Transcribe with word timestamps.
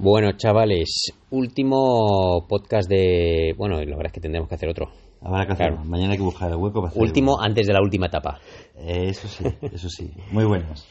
Bueno, 0.00 0.30
chavales, 0.36 1.12
último 1.30 2.46
podcast 2.48 2.88
de. 2.88 3.52
Bueno, 3.58 3.78
la 3.80 3.96
verdad 3.96 4.06
es 4.06 4.12
que 4.12 4.20
tendremos 4.20 4.48
que 4.48 4.54
hacer 4.54 4.68
otro. 4.68 4.92
Habrá 5.20 5.44
que 5.44 5.54
hacerlo. 5.54 5.84
Mañana 5.84 6.12
hay 6.12 6.18
que 6.18 6.22
buscar 6.22 6.48
el 6.52 6.56
hueco 6.56 6.80
para 6.80 6.90
hacer 6.90 7.02
Último 7.02 7.36
antes 7.42 7.66
de 7.66 7.72
la 7.72 7.80
última 7.82 8.06
etapa. 8.06 8.38
Eh, 8.76 9.08
eso 9.08 9.26
sí, 9.26 9.44
eso 9.60 9.88
sí. 9.88 10.12
Muy 10.30 10.44
buenas. 10.44 10.86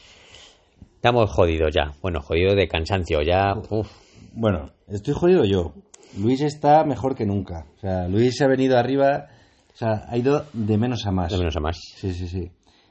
Estamos 0.96 1.30
jodidos 1.30 1.70
ya. 1.74 1.94
Bueno, 2.02 2.20
jodido 2.20 2.54
de 2.54 2.68
cansancio 2.68 3.22
ya. 3.22 3.54
Uf. 3.70 3.88
Bueno, 4.34 4.72
estoy 4.88 5.14
jodido 5.14 5.46
yo. 5.46 5.72
Luis 6.18 6.42
está 6.42 6.84
mejor 6.84 7.14
que 7.14 7.24
nunca. 7.24 7.64
O 7.76 7.80
sea, 7.80 8.08
Luis 8.08 8.36
se 8.36 8.44
ha 8.44 8.48
venido 8.48 8.76
arriba. 8.76 9.28
O 9.72 9.76
sea, 9.76 10.04
ha 10.06 10.18
ido 10.18 10.44
de 10.52 10.76
menos 10.76 11.06
a 11.06 11.12
más. 11.12 11.32
De 11.32 11.38
menos 11.38 11.56
a 11.56 11.60
más. 11.60 11.78
Sí, 11.96 12.12
sí, 12.12 12.28
sí. 12.28 12.50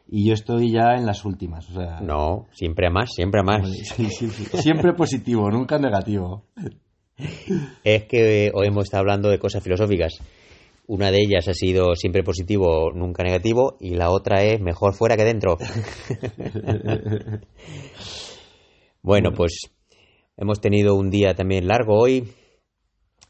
Y 0.10 0.28
yo 0.28 0.34
estoy 0.34 0.72
ya 0.72 0.96
en 0.96 1.06
las 1.06 1.26
últimas. 1.26 1.70
O 1.70 1.74
sea, 1.74 2.00
No, 2.02 2.48
siempre 2.54 2.88
a 2.88 2.90
más, 2.90 3.12
siempre 3.14 3.42
a 3.42 3.44
más. 3.44 3.70
Sí, 3.70 4.10
sí, 4.10 4.30
sí. 4.30 4.58
Siempre 4.58 4.94
positivo, 4.94 5.50
nunca 5.52 5.78
negativo. 5.78 6.46
Es 7.84 8.04
que 8.06 8.52
hoy 8.54 8.68
hemos 8.68 8.86
estado 8.86 9.02
hablando 9.02 9.30
de 9.30 9.40
cosas 9.40 9.64
filosóficas. 9.64 10.20
Una 10.86 11.12
de 11.12 11.18
ellas 11.22 11.48
ha 11.50 11.54
sido 11.54 11.96
siempre 11.96 12.24
positivo, 12.24 12.92
nunca 12.94 13.24
negativo, 13.24 13.76
y 13.82 13.96
la 13.96 14.10
otra 14.10 14.44
es 14.44 14.62
mejor 14.62 14.94
fuera 14.94 15.18
que 15.18 15.26
dentro. 15.26 15.58
bueno, 19.02 19.34
pues 19.34 19.70
hemos 20.38 20.62
tenido 20.62 20.96
un 20.96 21.10
día 21.10 21.34
también 21.34 21.68
largo 21.68 22.00
hoy, 22.00 22.32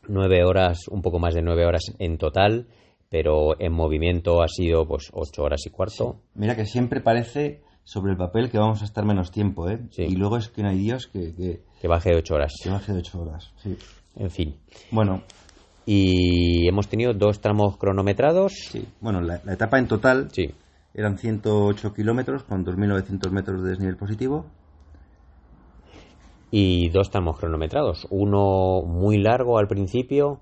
nueve 0.08 0.44
horas, 0.44 0.88
un 0.90 1.02
poco 1.02 1.18
más 1.18 1.34
de 1.34 1.42
nueve 1.42 1.66
horas 1.66 1.82
en 1.98 2.20
total, 2.20 2.68
pero 3.10 3.60
en 3.60 3.74
movimiento 3.74 4.42
ha 4.42 4.48
sido 4.48 4.86
pues 4.88 5.10
ocho 5.14 5.44
horas 5.44 5.62
y 5.66 5.70
cuarto. 5.70 6.18
Mira 6.36 6.56
que 6.56 6.66
siempre 6.66 7.02
parece 7.02 7.62
sobre 7.84 8.12
el 8.12 8.18
papel 8.18 8.50
que 8.50 8.58
vamos 8.58 8.82
a 8.82 8.86
estar 8.86 9.06
menos 9.06 9.32
tiempo, 9.32 9.70
¿eh? 9.70 9.80
Sí. 9.92 10.04
Y 10.04 10.16
luego 10.16 10.38
es 10.38 10.50
que 10.50 10.62
no 10.62 10.70
hay 10.70 10.78
Dios 10.78 11.08
que, 11.08 11.34
que, 11.34 11.62
que 11.82 11.88
baje 11.88 12.10
de 12.12 12.18
ocho 12.18 12.36
horas. 12.36 12.54
que 12.62 12.70
baje 12.70 12.92
de 12.94 13.00
ocho 13.00 13.22
horas. 13.22 13.54
Sí. 13.64 13.78
En 14.18 14.30
fin. 14.30 14.56
Bueno, 14.92 15.22
Y 15.86 16.68
hemos 16.68 16.90
tenido 16.90 17.14
dos 17.14 17.40
tramos 17.40 17.78
cronometrados. 17.78 18.52
sí. 18.72 18.86
Bueno, 19.00 19.22
la, 19.22 19.40
la 19.46 19.54
etapa 19.54 19.80
en 19.80 19.88
total 19.88 20.30
Sí. 20.34 20.50
eran 20.94 21.18
108 21.18 21.94
kilómetros 21.94 22.44
con 22.44 22.66
2.900 22.66 23.32
metros 23.32 23.64
de 23.64 23.70
desnivel 23.70 23.96
positivo. 23.96 24.46
y 26.52 26.90
dos 26.90 27.10
tramos 27.10 27.38
cronometrados. 27.40 28.08
Uno 28.10 28.82
muy 28.86 29.18
largo 29.18 29.58
al 29.60 29.68
principio, 29.68 30.40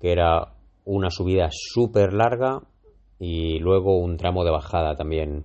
que 0.00 0.12
era 0.12 0.53
una 0.84 1.10
subida 1.10 1.48
súper 1.50 2.12
larga, 2.12 2.62
y 3.18 3.58
luego 3.58 3.98
un 3.98 4.16
tramo 4.16 4.44
de 4.44 4.50
bajada 4.50 4.96
también 4.96 5.44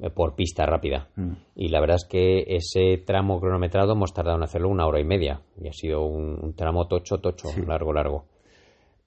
eh, 0.00 0.08
por 0.10 0.34
pista 0.34 0.64
rápida. 0.66 1.08
Mm. 1.16 1.32
Y 1.56 1.68
la 1.68 1.80
verdad 1.80 1.96
es 1.96 2.06
que 2.08 2.44
ese 2.48 2.96
tramo 3.04 3.40
cronometrado 3.40 3.92
hemos 3.92 4.14
tardado 4.14 4.36
en 4.36 4.44
hacerlo 4.44 4.68
una 4.68 4.86
hora 4.86 5.00
y 5.00 5.04
media, 5.04 5.42
y 5.60 5.68
ha 5.68 5.72
sido 5.72 6.04
un, 6.04 6.38
un 6.42 6.54
tramo 6.54 6.86
tocho, 6.86 7.18
tocho, 7.18 7.48
Sí. 7.48 7.62
largo, 7.66 7.92
largo. 7.92 8.24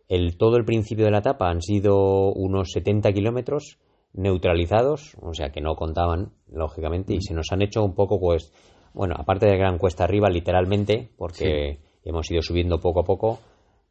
El, 0.08 0.38
todo 0.38 0.58
el 0.58 0.66
principio 0.66 1.05
de 1.05 1.11
la 1.11 1.19
etapa 1.19 1.49
han 1.49 1.61
sido 1.61 2.31
unos 2.33 2.69
70 2.73 3.11
kilómetros 3.11 3.80
neutralizados, 4.13 5.16
o 5.21 5.33
sea 5.33 5.49
que 5.49 5.61
no 5.61 5.75
contaban, 5.75 6.31
lógicamente, 6.52 7.16
y 7.16 7.21
se 7.21 7.33
nos 7.33 7.47
han 7.52 7.61
hecho 7.61 7.83
un 7.83 7.95
poco, 7.95 8.19
pues, 8.19 8.53
bueno, 8.93 9.16
aparte 9.17 9.47
de 9.47 9.58
gran 9.58 9.77
cuesta 9.77 10.03
arriba, 10.03 10.30
literalmente, 10.30 11.09
porque 11.17 11.80
hemos 12.03 12.30
ido 12.31 12.41
subiendo 12.41 12.80
poco 12.80 13.02
a 13.02 13.03
poco, 13.03 13.39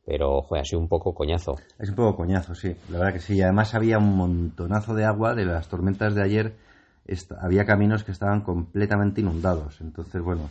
pero, 0.06 0.42
joder, 0.42 0.62
ha 0.62 0.64
sido 0.64 0.80
un 0.80 0.88
poco 0.88 1.14
coñazo. 1.14 1.54
Es 1.78 1.88
un 1.88 1.94
poco 1.94 2.16
coñazo, 2.16 2.54
sí. 2.54 2.74
La 2.90 2.98
verdad 2.98 3.14
que 3.14 3.20
sí. 3.20 3.36
Y 3.36 3.42
además 3.42 3.74
había 3.74 3.98
un 3.98 4.16
montonazo 4.16 4.94
de 4.94 5.04
agua 5.04 5.34
de 5.34 5.46
las 5.46 5.68
tormentas 5.68 6.14
de 6.14 6.22
ayer. 6.22 6.54
había 7.40 7.64
caminos 7.64 8.04
que 8.04 8.12
estaban 8.12 8.42
completamente 8.42 9.20
inundados. 9.20 9.80
Entonces, 9.80 10.22
bueno. 10.22 10.50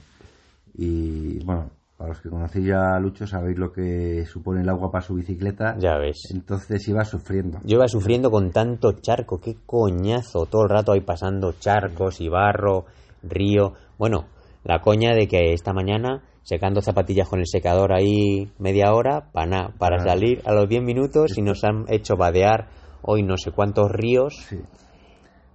Y 0.76 1.44
bueno, 1.46 1.70
para 1.98 2.09
los 2.09 2.22
que 2.22 2.30
conocéis 2.30 2.66
ya 2.66 2.96
a 2.96 3.00
Lucho, 3.00 3.28
sabéis 3.28 3.59
lo 3.59 3.72
que 3.72 4.26
supone 4.26 4.62
el 4.62 4.70
agua 4.70 4.92
para 4.92 5.06
su 5.06 5.14
bicicleta. 5.14 5.78
Ya 5.78 5.98
ves. 6.00 6.31
Entonces 6.31 6.88
iba 6.88 7.06
sufriendo. 7.06 7.59
Yo 7.64 7.78
iba 7.78 7.88
sufriendo 7.88 8.31
con 8.31 8.52
tanto 8.52 8.94
charco, 8.94 9.40
qué 9.40 9.58
coñazo, 9.66 10.47
todo 10.47 10.63
el 10.63 10.69
rato 10.69 10.94
ahí 10.94 11.02
pasando 11.02 11.53
charcos 11.59 12.19
y 12.22 12.28
barro, 12.28 12.86
río. 13.22 13.74
Bueno, 14.00 14.25
la 14.63 14.79
coña 14.79 15.13
de 15.13 15.28
que 15.28 15.53
esta 15.53 15.74
mañana 15.74 16.24
secando 16.41 16.81
zapatillas 16.81 17.28
con 17.29 17.40
el 17.40 17.47
secador 17.47 17.94
ahí 17.94 18.51
media 18.59 18.94
hora 18.94 19.31
para 19.31 19.69
para 19.78 19.97
Ah. 19.97 20.07
salir 20.07 20.41
a 20.46 20.53
los 20.53 20.68
10 20.68 20.84
minutos 20.84 21.38
y 21.38 21.41
nos 21.41 21.63
han 21.63 21.85
hecho 21.90 22.16
vadear 22.18 22.68
hoy 23.01 23.24
no 23.24 23.38
sé 23.38 23.51
cuántos 23.51 23.91
ríos 23.91 24.35
Sí. 24.50 24.59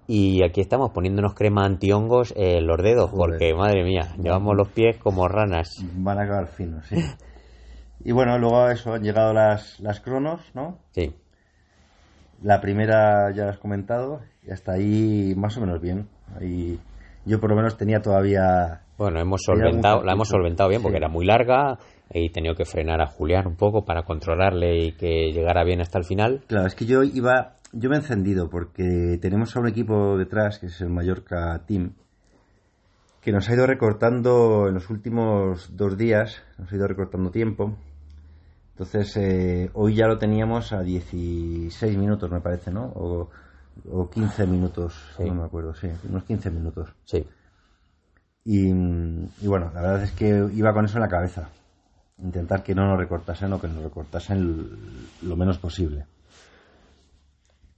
y 0.07 0.43
aquí 0.45 0.61
estamos 0.61 0.91
poniéndonos 0.91 1.35
crema 1.35 1.65
antihongos 1.65 2.33
en 2.37 2.67
los 2.67 2.79
dedos 2.83 3.11
Joder. 3.11 3.19
porque 3.39 3.55
madre 3.55 3.85
mía, 3.85 4.15
llevamos 4.23 4.55
los 4.57 4.69
pies 4.69 4.97
como 4.99 5.29
ranas. 5.29 5.75
Van 5.95 6.19
a 6.19 6.23
acabar 6.23 6.47
finos, 6.49 6.87
sí. 6.87 6.97
Y 8.05 8.13
bueno, 8.13 8.39
luego 8.39 8.69
eso 8.71 8.95
han 8.95 9.03
llegado 9.03 9.35
las, 9.35 9.79
las 9.81 10.01
cronos, 10.01 10.41
¿no? 10.55 10.79
Sí, 10.93 11.15
La 12.43 12.61
primera 12.61 13.33
ya 13.35 13.45
la 13.45 13.51
has 13.51 13.59
comentado. 13.59 14.21
Y 14.47 14.51
hasta 14.53 14.73
ahí 14.73 15.35
más 15.37 15.57
o 15.57 15.61
menos 15.61 15.81
bien. 15.81 16.09
Ahí 16.41 16.79
yo 17.27 17.41
por 17.41 17.51
lo 17.51 17.57
menos 17.57 17.77
tenía 17.77 18.01
todavía 18.01 18.83
Bueno, 18.99 19.21
hemos 19.21 19.43
solventado, 19.45 20.03
la 20.03 20.13
hemos 20.13 20.29
solventado 20.29 20.69
bien 20.69 20.83
porque 20.83 20.97
Sí. 20.99 21.03
era 21.05 21.09
muy 21.09 21.25
larga 21.25 21.79
y 22.13 22.27
he 22.27 22.31
tenido 22.31 22.55
que 22.57 22.65
frenar 22.65 23.01
a 23.01 23.07
Julián 23.07 23.47
un 23.47 23.57
poco 23.57 23.85
para 23.85 24.03
controlarle 24.03 24.77
y 24.87 24.93
que 24.93 25.31
llegara 25.33 25.63
bien 25.65 25.81
hasta 25.81 25.99
el 25.99 26.05
final. 26.05 26.43
Claro, 26.49 26.67
es 26.67 26.75
que 26.75 26.85
yo 26.85 27.05
iba, 27.05 27.55
yo 27.73 27.89
me 27.91 27.97
he 27.97 27.99
encendido 28.01 28.51
porque 28.51 29.19
tenemos 29.23 29.57
a 29.57 29.61
un 29.61 29.69
equipo 29.69 30.19
detrás 30.19 30.59
que 30.59 30.67
es 30.67 30.81
el 30.81 30.91
Mallorca 30.91 31.63
Team 31.67 31.93
que 33.21 33.33
nos 33.33 33.49
ha 33.49 33.55
ido 33.55 33.67
recortando 33.67 34.69
en 34.69 34.75
los 34.75 34.91
últimos 34.91 35.77
dos 35.77 35.97
días, 35.97 36.43
nos 36.59 36.73
ha 36.73 36.77
ido 36.77 36.87
recortando 36.87 37.31
tiempo. 37.31 37.77
Entonces 38.73 39.17
eh, 39.17 39.71
hoy 39.75 39.95
ya 39.97 40.07
lo 40.07 40.19
teníamos 40.19 40.73
a 40.73 40.83
16 40.83 41.97
minutos 41.99 42.31
me 42.31 42.41
parece, 42.41 42.71
¿no? 42.71 42.87
O, 42.95 43.29
o 43.93 44.09
15 44.11 44.47
minutos, 44.47 44.95
Sí. 45.17 45.25
no 45.25 45.35
me 45.35 45.45
acuerdo, 45.45 45.75
sí, 45.75 45.89
unos 46.09 46.25
15 46.25 46.51
minutos. 46.51 46.89
Sí, 47.05 47.25
Y, 48.51 48.71
y 48.71 49.47
bueno, 49.47 49.71
la 49.75 49.83
verdad 49.83 50.03
es 50.05 50.13
que 50.13 50.49
iba 50.55 50.73
con 50.73 50.87
eso 50.87 50.97
en 50.97 51.03
la 51.03 51.09
cabeza. 51.11 51.51
Intentar 52.17 52.63
que 52.63 52.75
no 52.75 52.87
nos 52.87 52.99
recortasen 52.99 53.53
o 53.53 53.61
que 53.61 53.69
nos 53.69 53.85
recortasen 53.85 54.71
lo 55.21 55.37
menos 55.37 55.59
posible. 55.59 56.07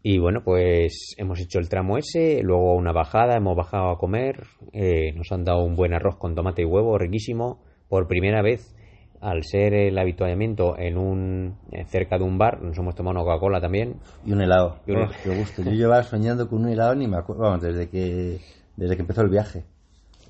Y 0.01 0.21
bueno, 0.21 0.43
pues 0.45 1.17
hemos 1.19 1.41
hecho 1.41 1.59
el 1.59 1.69
tramo 1.69 1.99
ese, 1.99 2.41
luego 2.45 2.77
una 2.77 2.93
bajada, 2.93 3.37
hemos 3.37 3.57
bajado 3.57 3.91
a 3.91 3.99
comer, 3.99 4.45
eh, 4.73 5.13
nos 5.17 5.33
han 5.33 5.43
dado 5.43 5.65
un 5.65 5.75
buen 5.75 5.93
arroz 5.93 6.17
con 6.19 6.37
tomate 6.37 6.63
y 6.63 6.67
huevo, 6.67 6.97
riquísimo. 6.97 7.59
Por 7.89 8.07
primera 8.07 8.41
vez, 8.41 8.73
al 9.21 9.43
ser 9.43 9.75
el 9.75 9.99
habituallamiento 9.99 10.79
en 10.79 10.97
un 10.97 11.59
eh, 11.73 11.85
cerca 11.87 12.17
de 12.17 12.23
un 12.23 12.39
bar, 12.39 12.63
nos 12.63 12.79
hemos 12.79 12.95
tomado 12.95 13.17
una 13.17 13.25
Coca-Cola 13.25 13.61
también. 13.61 13.97
Y 14.25 14.31
un 14.31 14.41
helado. 14.41 14.77
Y 14.87 14.93
un 14.93 15.03
Oh, 15.03 15.09
qué 15.25 15.37
gusto. 15.37 15.63
Yo 15.65 15.73
llevaba 15.73 16.05
soñando 16.05 16.49
con 16.49 16.61
un 16.61 16.69
helado 16.69 16.95
ni 16.95 17.09
me 17.09 17.17
acuerdo, 17.17 17.43
vamos, 17.43 17.61
desde 17.61 17.89
que, 17.89 18.39
desde 18.77 18.95
que 18.95 19.03
empezó 19.03 19.23
el 19.23 19.31
viaje. 19.31 19.65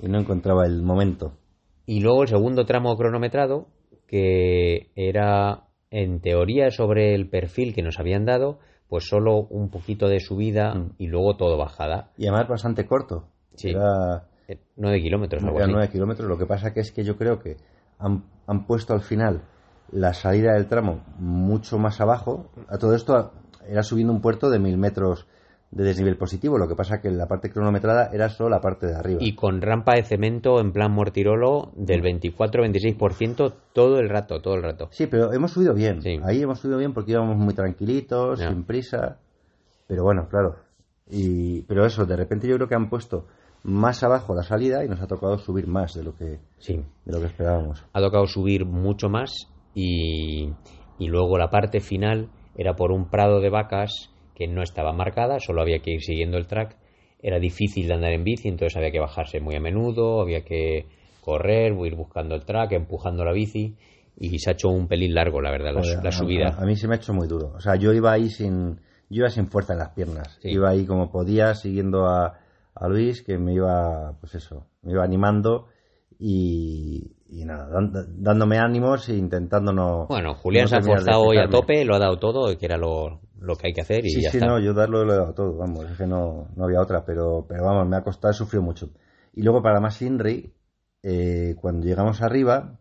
Y 0.03 0.09
no 0.09 0.19
encontraba 0.19 0.67
el 0.67 0.83
momento. 0.83 1.33
Y 1.87 2.01
luego 2.01 2.23
el 2.23 2.29
segundo 2.29 2.65
tramo 2.67 2.97
cronometrado, 2.97 3.67
que 4.07 4.91
era 4.95 5.65
en 5.91 6.21
teoría 6.21 6.71
sobre 6.71 7.15
el 7.15 7.29
perfil 7.29 7.75
que 7.75 7.83
nos 7.83 7.99
habían 7.99 8.25
dado, 8.25 8.59
pues 8.89 9.09
solo 9.09 9.39
un 9.51 9.71
poquito 9.71 10.09
de 10.09 10.21
subida 10.21 10.75
Mm. 10.75 10.93
y 10.99 11.07
luego 11.09 11.37
todo 11.37 11.57
bajada. 11.57 12.11
Y 12.17 12.27
además 12.27 12.49
bastante 12.49 12.87
corto. 12.87 13.29
Sí. 13.55 13.71
Era, 13.71 14.27
Eh, 14.49 14.59
Nueve 14.77 15.01
kilómetros, 15.01 15.43
era 15.45 15.53
así. 15.65 15.71
9 15.73 15.89
kilómetros. 15.91 16.29
Lo 16.29 16.37
que 16.37 16.47
pasa 16.47 16.73
que 16.75 16.81
es 16.81 16.91
que 16.91 17.05
yo 17.05 17.17
creo 17.17 17.39
que 17.39 17.57
han, 18.01 18.25
han 18.49 18.67
puesto 18.67 18.93
al 18.95 19.01
final 19.01 19.43
la 19.93 20.13
salida 20.13 20.55
del 20.55 20.67
tramo 20.67 21.05
mucho 21.19 21.79
más 21.79 22.01
abajo. 22.01 22.51
A 22.69 22.79
todo 22.79 22.97
esto 22.97 23.33
era 23.69 23.83
subiendo 23.85 24.13
un 24.13 24.21
puerto 24.21 24.51
de 24.51 24.59
mil 24.59 24.77
metros 24.77 25.27
de 25.71 25.85
desnivel 25.85 26.17
positivo. 26.17 26.59
Lo 26.59 26.67
que 26.69 26.75
pasa 26.75 27.01
que 27.01 27.11
la 27.11 27.27
parte 27.27 27.51
cronometrada 27.51 28.11
era 28.13 28.29
solo 28.29 28.51
la 28.51 28.61
parte 28.61 28.87
de 28.87 28.95
arriba. 28.97 29.19
Y 29.23 29.35
con 29.35 29.61
rampa 29.63 29.95
de 29.95 30.03
cemento 30.03 30.61
en 30.61 30.73
plan 30.73 30.91
mortirolo 30.93 31.71
del 31.77 32.03
24-26% 32.03 33.55
todo 33.73 33.99
el 33.99 34.09
rato, 34.09 34.41
todo 34.41 34.55
el 34.55 34.63
rato. 34.63 34.89
Sí, 34.91 35.07
pero 35.07 35.33
hemos 35.33 35.53
subido 35.53 35.75
bien. 35.75 36.03
Sí. 36.03 36.19
Ahí 36.25 36.43
hemos 36.43 36.61
subido 36.61 36.79
bien 36.79 36.93
porque 36.93 37.13
íbamos 37.13 37.37
muy 37.37 37.55
tranquilitos, 37.55 38.41
sin 38.41 38.65
prisa. 38.65 39.19
Pero 39.87 40.03
bueno, 40.05 40.29
claro. 40.29 40.57
Y, 41.09 41.63
pero 41.63 41.85
eso, 41.87 42.05
de 42.05 42.17
repente 42.17 42.49
yo 42.49 42.57
creo 42.57 42.69
que 42.69 42.75
han 42.75 42.89
puesto 42.89 43.27
más 43.63 44.03
abajo 44.03 44.35
la 44.35 44.43
salida 44.43 44.85
y 44.85 44.89
nos 44.89 45.01
ha 45.01 45.07
tocado 45.07 45.37
subir 45.39 45.67
más 45.67 45.95
de 45.95 46.03
lo 46.03 46.15
que, 46.15 46.39
Sí. 46.59 46.85
de 47.05 47.13
lo 47.13 47.21
que 47.21 47.27
esperábamos. 47.27 47.85
Ha 47.93 48.01
tocado 48.01 48.27
subir 48.27 48.65
mucho 48.65 49.09
más 49.09 49.31
y, 49.75 50.51
y 50.99 51.09
luego 51.09 51.37
la 51.39 51.51
parte 51.51 51.81
final 51.81 52.31
era 52.57 52.75
por 52.75 52.91
un 52.93 53.09
prado 53.11 53.41
de 53.41 53.51
vacas 53.51 54.10
que 54.41 54.49
no 54.49 54.63
estaba 54.63 54.95
marcada, 54.95 55.39
solo 55.39 55.61
había 55.61 55.81
que 55.81 55.91
ir 55.91 56.01
siguiendo 56.01 56.39
el 56.39 56.47
track. 56.47 56.75
Era 57.23 57.39
difícil 57.39 57.87
de 57.87 57.93
andar 57.93 58.13
en 58.13 58.25
bici, 58.25 58.49
entonces 58.49 58.75
había 58.79 58.91
que 58.91 58.99
bajarse 58.99 59.39
muy 59.39 59.55
a 59.55 59.61
menudo, 59.61 60.23
había 60.23 60.41
que 60.47 60.87
correr, 61.21 61.75
ir 61.85 61.95
buscando 61.95 62.35
el 62.35 62.47
track, 62.47 62.73
empujando 62.73 63.23
la 63.23 63.33
bici 63.33 63.77
y 64.19 64.39
se 64.39 64.49
ha 64.49 64.53
hecho 64.55 64.71
un 64.71 64.89
pelín 64.89 65.15
largo, 65.15 65.43
la 65.43 65.51
verdad, 65.51 65.75
la, 65.75 66.09
a- 66.09 66.13
subida. 66.13 66.49
A, 66.57 66.63
a 66.63 66.65
mí 66.65 66.75
se 66.77 66.89
me 66.89 66.95
ha 66.95 66.97
hecho 66.97 67.13
muy 67.13 67.29
duro. 67.29 67.53
O 67.55 67.61
sea, 67.61 67.77
yo 67.77 67.93
iba 67.93 68.13
ahí 68.13 68.31
sin, 68.31 68.77
yo 69.11 69.21
iba 69.21 69.29
sin 69.29 69.47
fuerza 69.49 69.75
en 69.75 69.81
las 69.81 69.91
piernas. 69.91 70.39
Sí. 70.41 70.49
Iba 70.53 70.71
ahí 70.71 70.87
como 70.87 71.11
podía, 71.11 71.55
siguiendo 71.55 72.07
a, 72.07 72.39
a 72.75 72.89
Luis, 72.89 73.23
que 73.23 73.37
me 73.37 73.53
iba, 73.53 74.17
pues 74.21 74.35
eso, 74.37 74.65
me 74.81 74.93
iba 74.93 75.05
animando 75.05 75.67
y, 76.19 77.13
y 77.29 77.45
nada, 77.45 77.69
dándome 78.09 78.59
ánimos 78.59 79.09
e 79.09 79.17
intentando 79.17 79.73
no. 79.73 80.07
Bueno, 80.09 80.35
Julián 80.35 80.69
se 80.69 80.77
ha 80.77 80.83
forzado 80.83 81.23
hoy 81.23 81.39
a 81.39 81.49
tope, 81.49 81.85
lo 81.85 81.95
ha 81.95 81.99
dado 81.99 82.19
todo, 82.19 82.57
que 82.59 82.67
era 82.67 82.77
lo, 82.77 83.21
lo 83.41 83.57
que 83.57 83.69
hay 83.69 83.73
que 83.73 83.81
hacer 83.81 84.05
y 84.05 84.11
sí, 84.11 84.23
ya 84.23 84.31
sí, 84.31 84.37
está. 84.39 84.47
no, 84.49 84.59
yo 84.61 84.75
darlo 84.75 85.05
lo 85.05 85.13
he 85.15 85.17
dado 85.17 85.35
todo, 85.35 85.57
vamos, 85.57 85.91
es 85.91 85.97
que 85.99 86.07
no, 86.07 86.49
no 86.57 86.65
había 86.65 86.81
otra, 86.81 87.05
pero, 87.05 87.47
pero 87.49 87.65
vamos, 87.65 87.89
me 87.89 87.97
ha 87.97 88.03
costado, 88.03 88.31
he 88.33 88.35
sufrido 88.35 88.63
mucho. 88.63 88.91
Y 89.33 89.43
luego 89.43 89.63
para 89.63 89.81
más 89.81 90.01
Inri, 90.03 90.53
eh, 91.03 91.55
cuando 91.61 91.87
llegamos 91.87 92.21
arriba, 92.23 92.79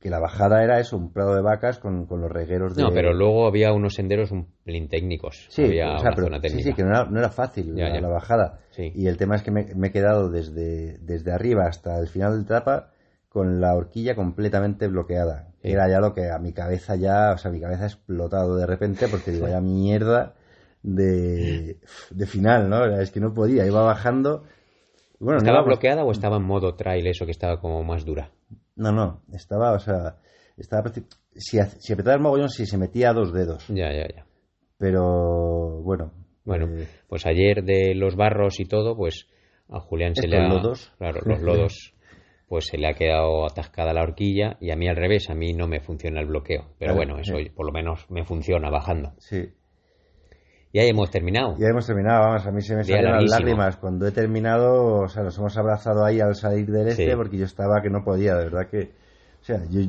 que 0.00 0.08
la 0.10 0.18
bajada 0.18 0.64
era 0.64 0.80
eso, 0.80 0.96
un 0.96 1.12
prado 1.12 1.34
de 1.34 1.42
vacas 1.42 1.78
con, 1.78 2.06
con 2.06 2.20
los 2.22 2.30
regueros 2.30 2.74
de... 2.74 2.82
No, 2.82 2.90
pero 2.90 3.12
luego 3.12 3.46
había 3.46 3.72
unos 3.72 3.94
senderos 3.94 4.30
un 4.30 4.48
pelín 4.64 4.88
técnicos. 4.88 5.46
Sí, 5.50 5.62
había 5.62 5.94
o 5.94 5.98
sea, 5.98 6.08
una 6.08 6.14
pero- 6.16 6.26
zona 6.28 6.36
sí, 6.38 6.42
técnica. 6.42 6.70
sí, 6.70 6.74
que 6.74 6.82
no 6.84 6.88
era, 6.88 7.04
no 7.04 7.18
era 7.18 7.28
fácil 7.30 7.74
Ya, 7.76 7.88
la, 7.88 7.94
ya. 7.96 8.00
la 8.00 8.08
bajada. 8.08 8.60
Sí. 8.70 8.92
Y 8.94 9.06
el 9.08 9.16
tema 9.18 9.36
es 9.36 9.42
que 9.42 9.50
me, 9.50 9.66
me 9.74 9.88
he 9.88 9.92
quedado 9.92 10.30
desde, 10.30 10.96
desde 10.98 11.32
arriba 11.32 11.64
hasta 11.66 11.98
el 11.98 12.08
final 12.08 12.32
del 12.32 12.42
etapa 12.42 12.92
con 13.30 13.60
la 13.60 13.74
horquilla 13.74 14.14
completamente 14.14 14.88
bloqueada. 14.88 15.48
Sí. 15.62 15.70
Era 15.70 15.88
ya 15.88 16.00
lo 16.00 16.12
que 16.12 16.30
a 16.30 16.38
mi 16.38 16.52
cabeza 16.52 16.96
ya, 16.96 17.32
o 17.32 17.38
sea, 17.38 17.50
mi 17.50 17.60
cabeza 17.60 17.84
ha 17.84 17.86
explotado 17.86 18.56
de 18.56 18.66
repente 18.66 19.08
porque 19.08 19.30
digo, 19.30 19.44
vaya 19.44 19.60
mierda 19.60 20.34
de, 20.82 21.78
de 22.10 22.26
final, 22.26 22.68
¿no? 22.68 22.84
Es 23.00 23.10
que 23.10 23.20
no 23.20 23.32
podía, 23.32 23.66
iba 23.66 23.82
bajando. 23.82 24.44
no 25.20 25.36
¿Estaba 25.36 25.62
bloqueada 25.62 26.04
o 26.04 26.10
estaba 26.10 26.36
en 26.36 26.44
modo 26.44 26.74
trail 26.74 27.06
eso 27.06 27.24
que 27.24 27.32
estaba 27.32 27.60
como 27.60 27.84
más 27.84 28.04
dura? 28.04 28.32
No, 28.74 28.90
no, 28.90 29.22
estaba, 29.32 29.72
o 29.72 29.78
sea, 29.78 30.16
estaba... 30.56 30.90
Si, 31.36 31.58
si 31.78 31.92
apretaba 31.92 32.16
el 32.16 32.22
mogollón, 32.22 32.48
sí, 32.48 32.66
se 32.66 32.78
metía 32.78 33.10
a 33.10 33.12
dos 33.12 33.32
dedos. 33.32 33.66
Ya, 33.68 33.92
ya, 33.92 34.08
ya. 34.08 34.26
Pero, 34.76 35.82
bueno. 35.82 36.12
Bueno, 36.44 36.66
eh, 36.76 36.88
pues 37.06 37.26
ayer 37.26 37.62
de 37.62 37.94
los 37.94 38.16
barros 38.16 38.58
y 38.58 38.64
todo, 38.64 38.96
pues 38.96 39.28
a 39.68 39.78
Julián 39.78 40.14
se 40.16 40.26
le 40.26 40.38
ha... 40.38 40.48
lodos. 40.48 40.92
Claro, 40.98 41.20
los 41.24 41.40
lodos, 41.40 41.94
pues 42.50 42.66
se 42.66 42.76
le 42.78 42.88
ha 42.88 42.94
quedado 42.94 43.46
atascada 43.46 43.92
la 43.94 44.02
horquilla 44.02 44.56
y 44.60 44.72
a 44.72 44.76
mí 44.76 44.88
al 44.88 44.96
revés, 44.96 45.30
a 45.30 45.34
mí 45.34 45.52
no 45.52 45.68
me 45.68 45.78
funciona 45.80 46.20
el 46.20 46.26
bloqueo. 46.26 46.62
Pero 46.80 46.92
Claro, 46.92 46.96
bueno, 46.96 47.18
eso 47.20 47.36
sí. 47.38 47.48
por 47.48 47.64
lo 47.64 47.70
menos 47.72 48.04
me 48.10 48.24
funciona 48.24 48.68
bajando. 48.70 49.12
sí. 49.18 49.54
Y 50.72 50.78
ahí 50.78 50.88
hemos 50.88 51.10
terminado. 51.10 51.56
Ya 51.58 51.66
hemos 51.68 51.84
terminado, 51.86 52.20
vamos, 52.28 52.46
a 52.46 52.50
mí 52.52 52.60
se 52.62 52.76
me 52.76 52.84
salieron 52.84 53.12
las 53.22 53.30
lágrimas. 53.30 53.76
Cuando 53.76 54.06
he 54.06 54.12
terminado, 54.12 55.00
o 55.02 55.08
sea, 55.08 55.22
nos 55.24 55.36
hemos 55.38 55.56
abrazado 55.56 56.04
ahí 56.04 56.20
al 56.20 56.34
salir 56.36 56.66
del 56.70 56.86
este 56.88 57.10
Sí. 57.10 57.16
porque 57.16 57.38
yo 57.38 57.44
estaba 57.44 57.80
que 57.82 57.90
no 57.90 58.04
podía, 58.04 58.34
de 58.36 58.44
verdad 58.44 58.68
que... 58.70 58.92
O 59.40 59.44
sea, 59.44 59.60
yo, 59.70 59.80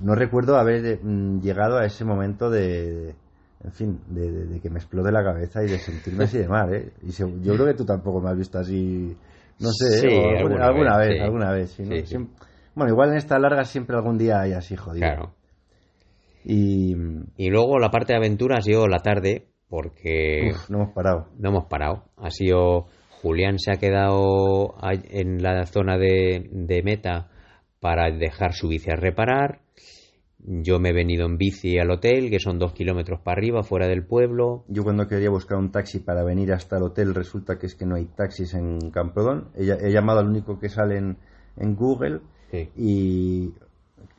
no 0.00 0.14
recuerdo 0.14 0.56
haber 0.56 1.00
mm, 1.02 1.40
llegado 1.40 1.78
a 1.78 1.84
ese 1.86 2.04
momento 2.04 2.48
de... 2.50 3.14
En 3.64 3.72
fin, 3.72 4.00
de, 4.08 4.30
de- 4.30 4.46
de 4.46 4.60
que 4.60 4.70
me 4.70 4.78
explote 4.78 5.10
la 5.10 5.24
cabeza 5.24 5.64
y 5.64 5.68
de 5.68 5.78
sentirme 5.78 6.24
así 6.24 6.38
de 6.38 6.46
mal, 6.48 6.72
¿eh? 6.74 6.92
Y 7.02 7.10
se- 7.12 7.24
yo 7.40 7.54
creo 7.54 7.66
que 7.66 7.74
tú 7.74 7.84
tampoco 7.84 8.20
me 8.20 8.30
has 8.30 8.36
visto 8.38 8.58
así... 8.58 9.16
No 9.58 9.70
sé. 9.70 10.00
Sí, 10.00 10.06
O 10.08 10.28
alguna, 10.36 10.70
vez, 10.98 11.08
vez, 11.08 11.16
sí. 11.16 11.22
alguna 11.22 11.52
vez. 11.52 11.78
Bueno, 12.74 12.92
igual 12.92 13.10
en 13.10 13.16
esta 13.16 13.38
larga 13.38 13.64
siempre 13.64 13.96
algún 13.96 14.18
día 14.18 14.40
hay 14.40 14.52
así 14.52 14.76
jodido. 14.76 15.06
Claro. 15.06 15.34
Y... 16.44 16.94
Y 17.36 17.50
luego 17.50 17.78
la 17.78 17.90
parte 17.90 18.12
de 18.12 18.18
aventura 18.18 18.56
ha 18.58 18.62
sido 18.62 18.86
la 18.88 18.98
tarde, 18.98 19.46
porque 19.68 20.50
uf, 20.52 20.70
no 20.70 20.78
hemos 20.82 20.94
parado. 20.94 21.28
no 21.38 21.48
hemos 21.50 21.64
parado. 21.66 22.04
Ha 22.16 22.30
sido 22.30 22.86
Julián 23.22 23.58
se 23.58 23.72
ha 23.72 23.76
quedado 23.76 24.74
en 24.82 25.42
la 25.42 25.64
zona 25.66 25.96
de, 25.96 26.48
de 26.50 26.82
meta 26.82 27.30
para 27.80 28.10
dejar 28.10 28.52
su 28.52 28.68
bici 28.68 28.90
a 28.90 28.96
reparar. 28.96 29.60
Yo 30.46 30.78
me 30.78 30.90
he 30.90 30.92
venido 30.92 31.24
en 31.26 31.38
bici 31.38 31.78
al 31.78 31.90
hotel, 31.90 32.28
que 32.30 32.38
son 32.38 32.58
dos 32.58 32.72
kilómetros 32.74 33.20
para 33.20 33.38
arriba, 33.38 33.62
fuera 33.62 33.86
del 33.88 34.04
pueblo. 34.06 34.64
Yo 34.68 34.82
cuando 34.84 35.08
quería 35.08 35.30
buscar 35.30 35.56
un 35.58 35.72
taxi 35.72 36.00
para 36.00 36.22
venir 36.22 36.52
hasta 36.52 36.76
el 36.76 36.82
hotel 36.82 37.14
resulta 37.14 37.58
que 37.58 37.66
es 37.66 37.74
que 37.74 37.86
no 37.86 37.94
hay 37.94 38.04
taxis 38.06 38.52
en 38.54 38.90
Camprodón. 38.90 39.48
He, 39.56 39.64
he 39.70 39.90
llamado 39.90 40.20
al 40.20 40.28
único 40.28 40.58
que 40.58 40.68
sale 40.68 40.98
en, 40.98 41.16
en 41.56 41.74
Google 41.74 42.20
Sí. 42.50 42.68
y 42.76 43.54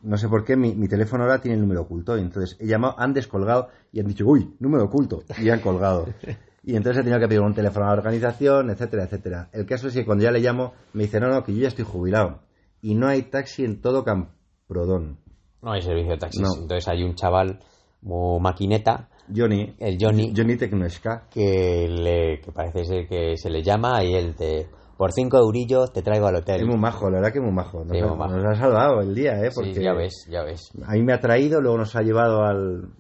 no 0.02 0.18
sé 0.18 0.28
por 0.28 0.44
qué 0.44 0.56
mi, 0.58 0.76
mi 0.76 0.88
teléfono 0.88 1.24
ahora 1.24 1.40
tiene 1.40 1.56
el 1.56 1.62
número 1.62 1.82
oculto. 1.84 2.18
Y 2.18 2.22
entonces 2.22 2.58
he 2.60 2.66
llamado, 2.66 2.96
han 3.00 3.14
descolgado 3.14 3.70
y 3.92 4.00
han 4.00 4.08
dicho, 4.08 4.26
uy, 4.26 4.56
número 4.60 4.86
oculto. 4.86 5.24
Y 5.42 5.50
han 5.50 5.60
colgado. 5.60 6.08
Y 6.68 6.76
entonces 6.76 7.02
he 7.02 7.04
tenido 7.04 7.20
que 7.20 7.28
pedir 7.28 7.42
un 7.42 7.54
teléfono 7.54 7.86
a 7.86 7.90
la 7.90 7.94
organización, 8.00 8.72
etcétera, 8.72 9.04
etcétera. 9.04 9.50
El 9.54 9.68
caso 9.68 9.88
es 9.88 9.94
que 9.94 10.04
cuando 10.04 10.24
ya 10.24 10.32
le 10.32 10.40
llamo 10.40 10.74
me 10.94 11.04
dice, 11.04 11.20
no, 11.20 11.28
no, 11.28 11.44
que 11.44 11.54
yo 11.54 11.62
ya 11.62 11.68
estoy 11.68 11.86
jubilado. 11.86 12.40
Y 12.82 12.96
no 12.96 13.06
hay 13.08 13.22
taxi 13.22 13.64
en 13.64 13.82
todo 13.82 14.04
Camprodón. 14.04 15.20
No 15.62 15.72
hay 15.72 15.82
servicio 15.82 16.12
de 16.12 16.18
taxis. 16.18 16.42
No. 16.42 16.62
Entonces 16.62 16.88
hay 16.88 17.04
un 17.04 17.16
chaval, 17.16 17.60
o 18.08 18.40
maquineta, 18.40 19.10
Johnny. 19.36 19.76
El 19.80 19.98
Johnny. 20.00 20.32
Johnny 20.36 20.56
Tecnoesca. 20.58 21.28
que, 21.32 21.88
le, 21.90 22.40
que 22.42 22.52
parece 22.52 22.86
ser 22.86 23.08
que 23.08 23.36
se 23.38 23.50
le 23.50 23.64
llama 23.64 24.04
y 24.04 24.14
él 24.14 24.36
te... 24.36 24.68
Por 24.98 25.12
cinco 25.12 25.38
eurillos 25.38 25.92
te 25.92 26.02
traigo 26.02 26.28
al 26.28 26.36
hotel. 26.36 26.62
Es 26.62 26.68
muy 26.68 26.78
majo, 26.78 27.10
la 27.10 27.18
verdad 27.18 27.34
que 27.34 27.42
muy 27.42 27.52
majo. 27.52 27.84
Nos, 27.84 27.90
Sí, 27.98 28.00
ha, 28.00 28.08
muy 28.08 28.18
majo. 28.18 28.36
nos 28.38 28.46
ha 28.46 28.62
salvado 28.62 29.02
el 29.02 29.14
día, 29.14 29.34
¿eh? 29.42 29.52
Sí, 29.52 29.56
Porque 29.56 29.84
ya 29.84 29.94
ves, 29.94 30.26
ya 30.30 30.44
ves. 30.44 30.72
a 30.88 30.94
mí 30.94 31.02
me 31.04 31.12
ha 31.14 31.20
traído, 31.20 31.60
luego 31.60 31.80
nos 31.80 31.96
ha 31.98 32.02
llevado 32.02 32.44
al, 32.44 32.94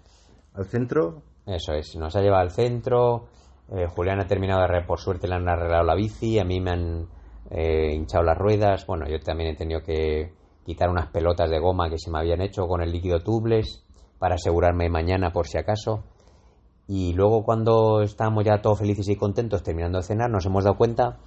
al 0.55 0.65
centro. 0.65 1.21
Eso 1.45 1.71
es, 1.73 1.95
nos 1.95 2.13
ha 2.17 2.21
llevado 2.21 2.41
al 2.41 2.51
centro. 2.51 3.27
eh, 3.71 3.85
Julián 3.87 4.19
ha 4.19 4.27
terminado 4.27 4.59
de 4.59 4.65
arreglar, 4.65 4.87
por 4.87 4.99
suerte 4.99 5.27
le 5.29 5.35
han 5.35 5.47
arreglado 5.47 5.83
la 5.85 5.95
bici. 5.95 6.37
A 6.37 6.43
mí 6.43 6.59
me 6.59 6.71
han 6.71 7.07
eh, 7.51 7.93
hinchado 7.93 8.25
las 8.25 8.37
ruedas. 8.37 8.85
Bueno, 8.87 9.05
yo 9.07 9.17
también 9.21 9.51
he 9.51 9.55
tenido 9.55 9.79
que 9.81 10.33
quitar 10.65 10.89
unas 10.89 11.07
pelotas 11.11 11.49
de 11.49 11.59
goma 11.59 11.89
que 11.89 11.97
se 11.99 12.09
me 12.11 12.19
habían 12.19 12.41
hecho 12.41 12.67
con 12.67 12.81
el 12.81 12.91
líquido 12.91 13.19
tubeless 13.19 13.83
para 14.19 14.35
asegurarme 14.35 14.89
mañana 14.89 15.31
por 15.31 15.47
si 15.47 15.57
acaso. 15.57 16.03
Y 16.87 17.13
luego 17.13 17.43
cuando 17.43 18.01
estábamos 18.01 18.43
ya 18.45 18.61
todos 18.61 18.79
felices 18.79 19.07
y 19.09 19.15
contentos 19.15 19.63
terminando 19.63 19.97
de 19.99 20.03
cenar, 20.03 20.29
nos 20.29 20.45
hemos 20.45 20.63
dado 20.63 20.77
cuenta 20.77 21.17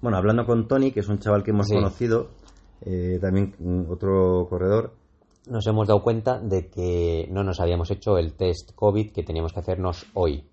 Bueno, 0.00 0.16
hablando 0.18 0.44
con 0.46 0.66
Tony, 0.66 0.90
que 0.90 1.00
es 1.00 1.08
un 1.08 1.18
chaval 1.20 1.44
que 1.44 1.52
hemos 1.52 1.68
Sí. 1.68 1.74
conocido, 1.74 2.30
eh, 2.80 3.18
también 3.20 3.54
otro 3.88 4.46
corredor. 4.48 4.94
nos 5.46 5.66
hemos 5.66 5.88
dado 5.88 6.02
cuenta 6.02 6.38
de 6.40 6.68
que 6.68 7.28
no 7.30 7.42
nos 7.42 7.58
habíamos 7.60 7.90
hecho 7.90 8.16
el 8.18 8.34
test 8.34 8.74
COVID 8.76 9.10
que 9.12 9.22
teníamos 9.24 9.52
que 9.52 9.58
hacernos 9.60 10.06
hoy. 10.14 10.44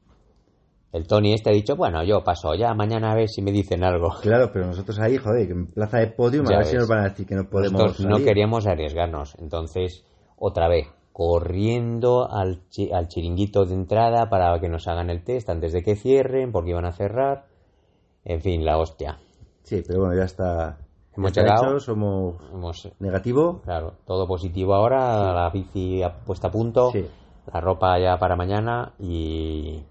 El 0.92 1.06
Tony 1.06 1.34
este 1.34 1.52
ha 1.52 1.54
dicho, 1.54 1.76
bueno, 1.76 2.04
yo 2.04 2.24
paso 2.24 2.56
ya 2.56 2.74
mañana 2.74 3.12
a 3.12 3.16
ver 3.16 3.30
si 3.30 3.42
me 3.44 3.52
dicen 3.52 3.84
algo. 3.84 4.10
Claro, 4.22 4.50
pero 4.52 4.66
nosotros 4.68 4.98
ahí, 5.00 5.18
joder, 5.18 5.52
en 5.52 5.68
plaza 5.68 6.00
de 6.00 6.08
podium, 6.08 6.46
Ya 6.48 6.56
a 6.56 6.58
ver 6.60 6.68
si 6.68 6.76
nos 6.78 6.88
van 6.88 7.00
a 7.00 7.10
decir 7.10 7.28
que 7.28 7.36
no 7.36 7.48
podemos 7.48 7.74
Nosotros 7.82 8.08
no 8.08 8.18
queríamos 8.18 8.66
arriesgarnos. 8.66 9.36
Entonces, 9.40 10.04
otra 10.38 10.68
vez, 10.68 10.88
corriendo 11.14 12.28
al, 12.32 12.68
chi- 12.70 12.92
al 12.92 13.08
chiringuito 13.08 13.66
de 13.66 13.74
entrada 13.76 14.30
para 14.30 14.60
que 14.60 14.68
nos 14.70 14.88
hagan 14.88 15.10
el 15.10 15.24
test 15.24 15.50
antes 15.50 15.74
de 15.74 15.84
que 15.84 15.96
cierren, 15.96 16.52
porque 16.52 16.72
iban 16.72 16.86
a 16.86 16.92
cerrar. 16.92 17.46
En 18.26 18.42
fin, 18.42 18.66
la 18.66 18.78
hostia. 18.78 19.20
Sí, 19.64 19.84
pero 19.88 20.00
bueno, 20.02 20.16
ya 20.16 20.24
está. 20.26 20.78
Hemos 21.16 21.32
ya 21.34 21.42
está 21.42 21.54
llegado. 21.56 21.76
hecho, 21.76 21.80
somos 21.86 22.36
Hemos, 22.52 22.90
negativo. 23.00 23.62
claro, 23.64 23.94
todo 24.06 24.28
positivo 24.28 24.74
ahora, 24.74 25.34
la 25.34 25.50
bici 25.52 26.02
puesta 26.26 26.48
a 26.48 26.52
punto, 26.52 26.92
Sí. 26.92 27.06
la 27.54 27.62
ropa 27.62 28.00
ya 28.00 28.18
para 28.18 28.36
mañana 28.36 28.94
y, 29.00 29.84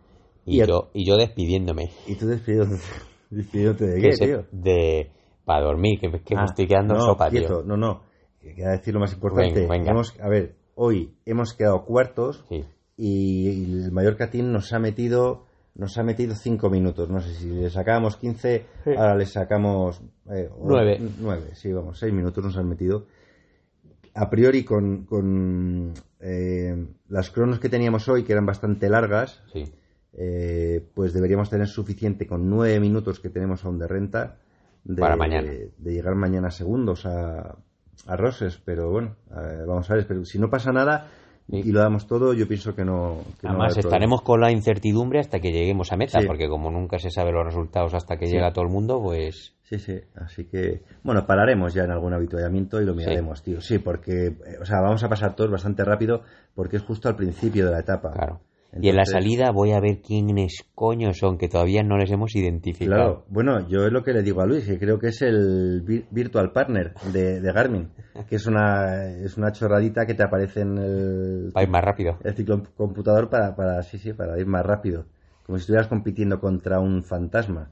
y, 0.49 0.59
yo, 0.67 0.90
y 0.95 1.07
yo 1.07 1.17
despidiéndome. 1.17 1.90
Y 2.07 2.14
tú 2.17 2.26
despidiéndote, 2.26 2.83
despidiéndote 3.31 3.87
de 3.87 4.00
qué, 4.00 4.12
se- 4.12 4.26
tío. 4.26 4.45
de, 4.52 5.11
para 5.45 5.64
dormir, 5.64 5.99
que, 6.00 6.11
que 6.23 6.35
me 6.35 6.40
Ah, 6.43 6.45
estoy 6.47 6.67
quedando 6.67 6.95
no, 6.95 7.00
sopa, 7.00 7.31
tío. 7.31 7.62
No, 7.64 7.76
no. 7.76 8.02
Que 8.40 8.55
Queda 8.55 8.71
decir 8.73 8.95
lo 8.95 9.00
más 9.00 9.12
importante. 9.12 9.61
Venga, 9.61 9.73
venga. 9.73 9.90
Hemos, 9.90 10.19
a 10.21 10.28
ver, 10.28 10.55
hoy 10.75 11.14
hemos 11.26 11.55
quedado 11.55 11.85
cuartos 11.85 12.45
Sí. 12.49 12.64
y 12.97 13.49
el 13.85 13.93
Mallorca 13.93 14.31
Team 14.31 14.52
nos 14.52 14.73
ha 14.73 14.78
metido 14.78 15.47
nos 15.75 15.97
ha 15.97 16.02
metido 16.02 16.35
cinco 16.35 16.71
minutos. 16.71 17.09
No 17.09 17.21
sé 17.21 17.33
si 17.35 17.49
le 17.50 17.71
sacábamos 17.71 18.17
15, 18.17 18.67
Sí. 18.85 18.90
ahora 18.97 19.14
le 19.17 19.26
sacamos 19.26 20.00
eh, 20.28 20.49
o- 20.52 20.64
Nueve. 20.67 20.99
nueve, 21.21 21.50
sí, 21.55 21.73
vamos, 21.73 21.99
seis 22.00 22.12
minutos 22.12 22.43
nos 22.45 22.57
han 22.57 22.69
metido. 22.69 23.07
A 24.14 24.28
priori 24.28 24.64
con, 24.64 25.05
con 25.05 25.93
eh, 26.21 26.87
las 27.09 27.31
cronos 27.31 27.61
que 27.61 27.69
teníamos 27.69 28.09
hoy, 28.09 28.25
que 28.25 28.33
eran 28.33 28.47
bastante 28.47 28.88
largas, 28.88 29.40
Sí. 29.52 29.64
Eh, 30.15 30.85
pues 30.95 31.12
deberíamos 31.12 31.50
tener 31.50 31.67
suficiente 31.69 32.27
con 32.27 32.49
nueve 32.49 32.81
minutos 32.81 33.21
que 33.21 33.29
tenemos 33.31 33.65
aún 33.65 33.79
de 33.79 33.87
renta 33.87 34.37
de, 34.85 35.00
Para 35.00 35.17
mañana. 35.17 35.49
de 35.50 35.93
llegar 35.93 36.15
mañana 36.15 36.50
segundos 36.50 37.05
a, 37.07 37.57
a 38.07 38.17
Roses, 38.17 38.61
pero 38.65 38.91
bueno, 38.91 39.17
eh, 39.31 39.65
vamos 39.67 39.91
a 39.91 39.95
ver, 39.95 40.07
pero 40.07 40.25
si 40.25 40.38
no 40.38 40.49
pasa 40.50 40.73
nada 40.73 41.09
Sí. 41.50 41.62
y 41.65 41.73
lo 41.73 41.81
damos 41.81 42.07
todo, 42.07 42.35
yo 42.35 42.47
pienso 42.47 42.75
que 42.75 42.85
no. 42.85 43.23
que 43.41 43.47
no 43.47 43.55
Además, 43.55 43.73
haber 43.73 43.87
estaremos 43.87 44.21
con 44.21 44.38
la 44.38 44.53
incertidumbre 44.53 45.19
hasta 45.19 45.41
que 45.41 45.50
lleguemos 45.50 45.91
a 45.93 45.97
meta, 45.97 46.21
Sí. 46.21 46.27
porque 46.27 46.47
como 46.47 46.71
nunca 46.71 46.99
se 46.99 47.09
sabe 47.11 47.33
los 47.33 47.43
resultados 47.47 47.95
hasta 47.95 48.19
que 48.19 48.27
Sí. 48.27 48.33
llega 48.35 48.53
todo 48.53 48.67
el 48.67 48.71
mundo, 48.71 49.00
pues. 49.03 49.57
Sí, 49.62 49.79
sí, 49.79 49.99
así 50.15 50.45
que, 50.45 50.83
bueno, 51.03 51.27
pararemos 51.27 51.73
ya 51.73 51.85
en 51.85 51.91
algún 51.91 52.12
habituallamiento 52.12 52.83
y 52.83 52.85
lo 52.85 52.95
miraremos, 52.95 53.43
tío. 53.43 53.62
Sí, 53.62 53.79
porque, 53.79 54.27
eh, 54.27 54.59
o 54.61 54.67
sea, 54.67 54.83
vamos 54.83 55.03
a 55.05 55.09
pasar 55.09 55.35
todos 55.37 55.50
bastante 55.50 55.85
rápido 55.85 56.21
porque 56.55 56.77
es 56.77 56.83
justo 56.83 57.09
al 57.09 57.17
principio 57.17 57.65
de 57.65 57.71
la 57.73 57.81
etapa. 57.81 58.12
claro. 58.12 58.41
Y 58.80 58.88
en 58.88 58.97
la 58.97 59.04
salida 59.04 59.50
voy 59.52 59.73
a 59.73 59.80
ver 59.80 60.00
quiénes 60.00 60.64
coño 60.75 61.12
son, 61.14 61.38
que 61.38 61.49
todavía 61.49 61.82
no 61.82 61.97
les 61.99 62.11
hemos 62.11 62.35
identificado. 62.37 62.97
Claro, 62.97 63.25
bueno, 63.28 63.68
yo 63.68 63.87
es 63.87 63.92
lo 63.92 64.02
que 64.02 64.12
le 64.12 64.23
digo 64.23 64.40
a 64.40 64.47
Luis, 64.47 64.64
que 64.66 64.78
creo 64.78 64.99
que 64.99 65.08
es 65.08 65.23
el 65.23 65.82
vi- 65.85 66.04
Virtual 66.11 66.52
Partner 66.52 66.94
de, 67.12 67.40
de 67.40 67.52
Garmin, 67.52 67.88
que 68.28 68.37
es 68.37 68.47
una, 68.47 69.06
es 69.11 69.37
una 69.37 69.52
chorradita 69.52 70.06
que 70.06 70.14
te 70.14 70.23
aparece 70.23 70.61
en 70.61 70.78
el, 70.78 71.52
Va 71.56 71.61
a 71.61 71.64
ir 71.64 71.68
más 71.70 71.82
rápido. 71.85 72.18
el 72.25 72.35
ciclocomputador 72.35 73.28
para, 73.30 73.54
para, 73.56 73.82
sí, 73.82 73.99
sí, 73.99 74.12
para 74.12 74.38
ir 74.38 74.47
más 74.47 74.64
rápido. 74.64 75.06
Como 75.47 75.58
si 75.58 75.62
estuvieras 75.62 75.88
compitiendo 75.88 76.40
contra 76.40 76.78
un 76.80 77.02
fantasma. 77.04 77.70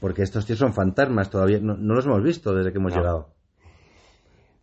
Porque 0.00 0.22
estos 0.22 0.46
tíos 0.46 0.58
son 0.58 0.72
fantasmas 0.72 1.30
todavía, 1.30 1.58
no, 1.60 1.76
no 1.76 1.94
los 1.94 2.06
hemos 2.06 2.22
visto 2.22 2.54
desde 2.54 2.72
que 2.72 2.78
hemos 2.78 2.92
No. 2.92 2.98
llegado. 2.98 3.28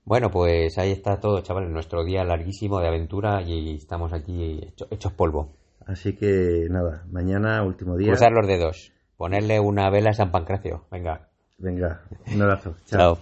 Bueno, 0.08 0.32
pues 0.32 0.78
ahí 0.78 0.94
está 0.94 1.20
todo, 1.20 1.42
chavales. 1.42 1.70
Nuestro 1.70 2.06
día 2.06 2.24
larguísimo 2.24 2.80
de 2.80 2.88
aventura 2.88 3.42
y 3.42 3.76
estamos 3.76 4.14
aquí 4.14 4.62
hechos 4.90 5.12
polvo. 5.12 5.50
Así 5.86 6.16
que 6.16 6.66
nada, 6.70 7.04
mañana, 7.12 7.62
último 7.62 7.98
día. 7.98 8.08
Cruzar 8.08 8.32
los 8.32 8.48
dedos. 8.48 8.94
Ponerle 9.18 9.60
una 9.60 9.90
vela 9.90 10.12
a 10.12 10.14
San 10.14 10.32
Pancracio. 10.32 10.86
Venga. 10.90 11.28
Venga, 11.58 12.04
un 12.34 12.42
abrazo. 12.42 12.76
Chao. 12.86 13.18